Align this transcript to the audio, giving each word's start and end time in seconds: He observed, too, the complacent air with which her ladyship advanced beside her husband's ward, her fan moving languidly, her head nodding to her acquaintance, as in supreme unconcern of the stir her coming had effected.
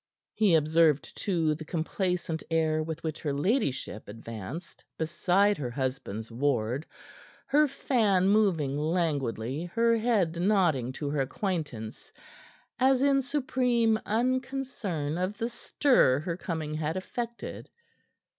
He 0.33 0.55
observed, 0.55 1.15
too, 1.15 1.53
the 1.53 1.63
complacent 1.63 2.41
air 2.49 2.81
with 2.81 3.03
which 3.03 3.21
her 3.21 3.33
ladyship 3.35 4.07
advanced 4.07 4.83
beside 4.97 5.59
her 5.59 5.69
husband's 5.69 6.31
ward, 6.31 6.87
her 7.45 7.67
fan 7.67 8.27
moving 8.27 8.75
languidly, 8.79 9.65
her 9.75 9.99
head 9.99 10.41
nodding 10.41 10.91
to 10.93 11.11
her 11.11 11.21
acquaintance, 11.21 12.11
as 12.79 13.03
in 13.03 13.21
supreme 13.21 13.99
unconcern 14.03 15.19
of 15.19 15.37
the 15.37 15.49
stir 15.49 16.17
her 16.21 16.35
coming 16.35 16.73
had 16.73 16.97
effected. 16.97 17.69